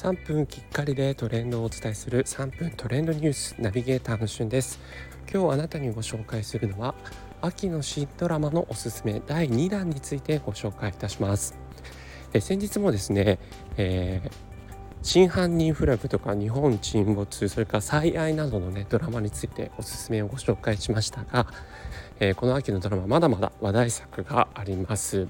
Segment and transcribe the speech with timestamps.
[0.00, 4.80] 3分きっかりでトレンドをお伝えする3分トレンドニュースナビゲーターのしゅんです。
[5.30, 6.94] 今日あなたにご紹介するのは
[7.42, 11.54] 秋の新ドラマのおすすめ第2弾についてご紹介いたします。
[12.32, 13.38] え先日もですね、
[13.76, 14.32] えー
[15.02, 21.46] 真犯人フラグとか日本沈没それから最愛などのねドラマについておすすめをご紹介しましたが、
[22.20, 25.26] えー、この秋のドラマまだまだ話題作があります、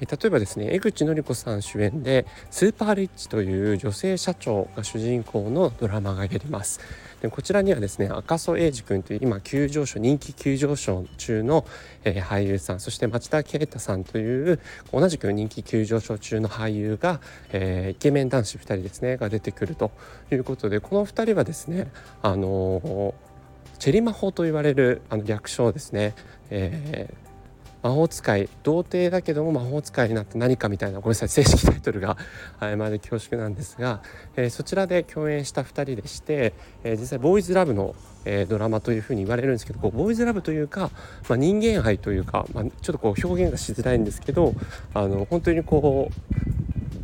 [0.00, 6.80] えー、例えばですね江口のり子さん主演でスーパーリッチという女性社長が主人公のドラマがやります。
[7.24, 11.64] でこちらにはですね赤楚衛二君という今急上昇人気急上昇中の、
[12.04, 14.60] えー、俳優さんそして町田啓太さんという
[14.92, 19.90] 同じく人気急上昇中の俳優が、えー、イケメン男子2人ですねが出てくると
[20.32, 23.14] いうことでこの2人はですねあのー、
[23.78, 26.14] チェリマ法と言われるあの略称ですね、
[26.50, 27.24] えー
[27.84, 32.16] 魔法使い童貞だけども魔法使いになって何かみたいなごめんなさい正式タイトルが
[32.78, 34.02] まで恐縮なんですが、
[34.36, 37.94] えー、そちらで共演した2人でして、えー、実際ボーイズラブの、
[38.24, 40.90] えー、ドラマというふうに言われるんですけどこうボーイズラブというか、
[41.28, 44.54] まあ、人間愛というか、まあ、ちょっとこう表現がしづらいんですけど
[44.94, 46.43] あの本当にこう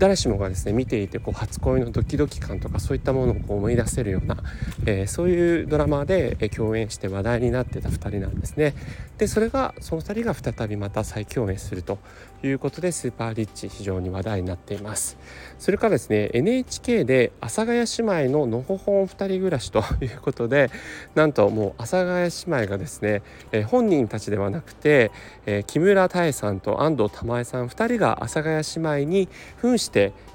[0.01, 4.39] 誰しもがですね見ていてこう初恋のドキドキ感とかそういったものをこう思い出せるような、
[4.87, 8.75] えー、そういうドラマで、え共演して話題になってた2人なんですね。
[9.19, 11.99] でそれがその2人が再びまた再共演すると
[12.43, 15.19] いうことでスーパーリッチ非常に話題になっています。
[15.59, 20.71] それからですね NHK で阿佐ヶ谷姉妹ののほほん2人暮らしということで
[21.15, 23.21] なんともう阿佐ヶ谷姉妹がですね、
[23.53, 25.11] えー、本人たちではなくて、
[25.45, 29.29] えー、木村多江さんと安藤玉恵さん2人が阿佐ヶ谷姉妹に
[29.61, 29.90] 扮して、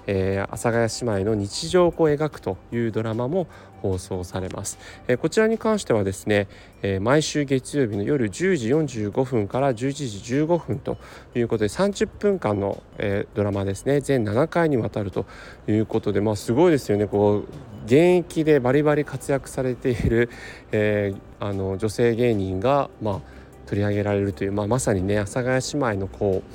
[0.08, 3.48] えー、阿佐ヶ谷姉妹の日常を描くというドラマも
[3.81, 6.48] 放送されます、えー、こちらに関してはですね、
[6.81, 10.98] えー、毎週月曜日の夜10時45分から11時15分と
[11.36, 14.02] いうことで30分間の、えー、ドラマですね。
[14.02, 15.26] 全7回にわたると
[15.67, 17.08] いうことでまあすごいですよね。
[17.08, 17.45] こう
[17.86, 17.94] 現
[18.26, 20.30] 役でバリバリ活躍されている、
[20.71, 23.21] えー、あの女性芸人がまあ
[23.67, 26.49] 取り上げられるという、まあ、まさにね阿佐ヶ谷姉妹のこう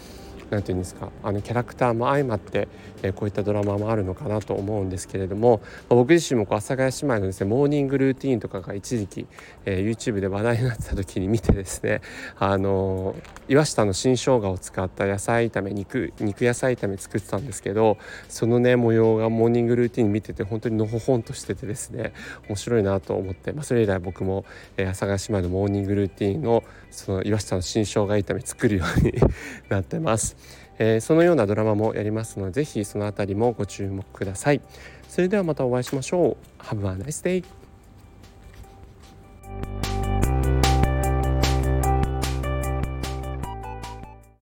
[0.51, 2.69] 何て言うんですかあのキャラクターも相まって、
[3.03, 9.27] えー、こういったドラマもあるのかなと思うんですけれども、ま、僕自身もこう阿佐ヶ谷姉妹のですねモーニングルーティーンとかが一時期、
[9.65, 12.03] えー、YouTube で話題になってた時に見てですね
[12.39, 13.15] あの、
[13.49, 22.13] 岩下の新生姜を使った野菜炒め肉肉野菜炒め作ってたんですけどそのね模様がモーニングルーティーン見てて本当にのほほんとしててですね
[22.49, 24.45] 面白いなと思って、まあ、それ以来僕も、
[24.77, 29.15] えー、阿佐ヶ谷姉妹のモーニングルーティーンのその岩下の新生姜炒め作るように
[29.69, 30.37] なってます。
[30.83, 34.63] えー、そのようなドラマもやりますのでぜひそのあたりもご注目ください。
[35.09, 36.63] それではまたお会いしましょう。
[36.63, 37.45] Have a nice day